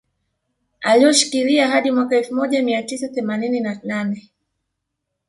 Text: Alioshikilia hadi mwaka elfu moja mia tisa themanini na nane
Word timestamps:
Alioshikilia 0.81 1.67
hadi 1.67 1.91
mwaka 1.91 2.17
elfu 2.17 2.35
moja 2.35 2.63
mia 2.63 2.83
tisa 2.83 3.07
themanini 3.09 3.59
na 3.59 3.79
nane 3.83 4.31